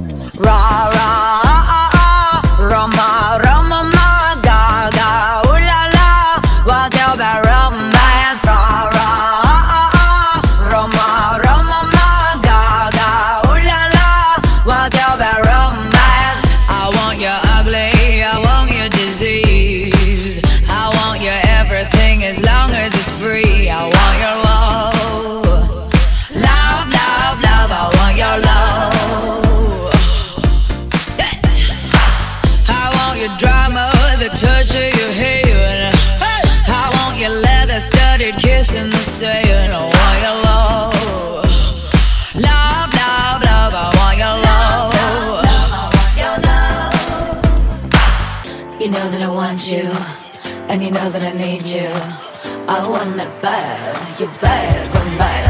Ra 0.00 0.88
ra 0.96 1.10
ah, 1.44 1.90
ah, 1.92 2.40
Roma 2.70 3.08
Roma 3.44 3.80
ma 3.94 4.08
ga 4.46 4.88
ga 4.96 5.10
ooh 5.44 5.60
la 5.68 5.80
la 5.96 6.10
What's 6.64 6.96
your 6.96 7.16
bad 7.20 7.44
romance? 7.44 8.40
Ra 8.48 8.60
ra 8.96 9.08
ah, 9.52 10.00
ah, 10.00 10.40
Roma 10.72 11.06
Roma 11.44 11.80
ma 11.94 12.08
ga 12.46 12.60
ga 12.96 13.10
ooh 13.44 13.60
la 13.68 13.80
la 13.96 14.08
What's 14.64 14.96
your 14.96 15.14
bad 15.20 15.40
romance? 15.50 16.40
I 16.68 16.80
want 16.96 17.20
your 17.20 17.49
studded 38.62 38.66
kiss 38.66 38.74
in 38.74 38.90
the 38.90 38.96
sand. 38.96 39.72
I 39.72 39.82
want 39.82 40.22
your 40.22 40.36
love. 40.44 40.94
Love, 42.34 42.92
love, 43.00 43.42
love, 43.48 43.74
I 43.74 43.88
want 43.98 44.18
your 44.18 44.36
love. 44.46 44.94
You 48.80 48.88
know 48.90 49.10
that 49.10 49.22
I 49.22 49.28
want 49.28 49.70
you, 49.70 49.86
and 50.68 50.82
you 50.82 50.90
know 50.90 51.10
that 51.10 51.22
I 51.22 51.36
need 51.36 51.66
you. 51.66 51.90
I 52.68 52.88
want 52.88 53.16
that 53.16 53.42
bad, 53.42 54.20
your 54.20 54.30
bad 54.40 54.94
romance. 54.94 55.46
I 55.46 55.49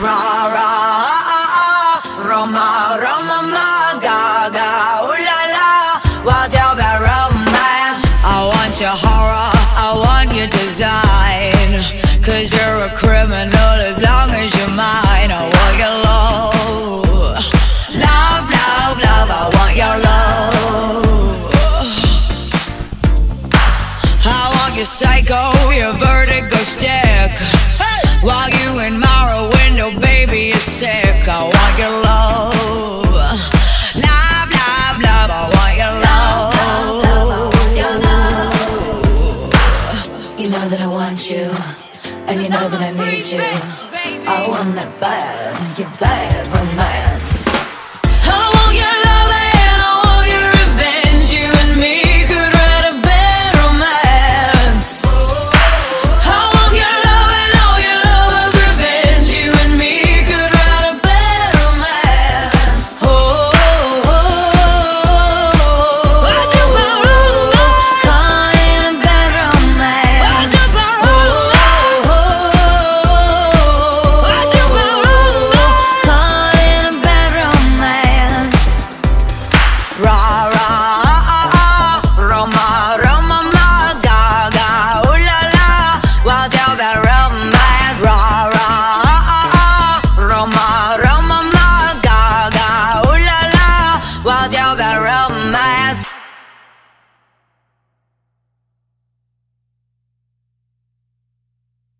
Ra 0.00 0.48
ra 0.54 0.68
Roma 2.24 2.96
Roma 3.02 3.42
ma 3.52 4.00
ga 4.00 4.48
ga 4.48 5.04
ooh 5.04 5.12
la 5.28 5.40
la. 5.54 6.00
What's 6.24 6.54
your 6.56 6.72
romance? 6.72 8.00
I 8.24 8.48
want 8.48 8.80
your 8.80 8.96
horror, 8.96 9.52
I 9.76 9.92
want 10.04 10.32
your 10.32 10.48
design. 10.48 11.84
Cause 12.24 12.48
you're 12.50 12.88
a 12.88 12.90
criminal 12.96 13.76
as 13.88 14.00
long 14.00 14.30
as 14.30 14.48
you're 14.56 14.72
mine. 14.72 15.30
I 15.36 15.42
want 15.52 15.76
your 15.84 15.96
love. 16.08 17.44
Love, 17.92 18.44
love, 18.56 18.96
love, 19.04 19.28
I 19.28 19.44
want 19.52 19.74
your 19.76 19.96
love. 20.08 21.52
I 24.24 24.42
want 24.56 24.76
your 24.76 24.86
psycho, 24.86 25.52
your 25.70 25.92
vertigo 25.92 26.56
stick. 26.64 27.36
While 28.22 28.48
you 28.48 28.80
in 28.80 28.98
my 28.98 29.20
window, 29.82 30.00
baby, 30.00 30.50
is 30.50 30.62
sick. 30.62 31.28
I 31.28 31.42
want 31.44 31.78
your 31.78 31.90
love. 32.02 33.12
Love, 33.94 34.50
love, 34.58 34.98
love, 35.06 35.30
I 35.30 35.48
want 35.54 35.76
your 35.80 35.94
love. 36.04 36.54
You 40.38 40.48
know 40.48 40.68
that 40.68 40.80
I 40.80 40.86
want 40.86 41.30
you, 41.30 41.50
and 42.26 42.42
you 42.42 42.48
know 42.48 42.68
that 42.68 42.82
I 42.82 42.90
need 42.92 43.30
you. 43.30 43.40
I 44.26 44.48
want 44.48 44.74
that 44.74 45.00
bad, 45.00 45.78
your 45.78 45.90
bad 45.98 46.46
romance. 46.54 47.29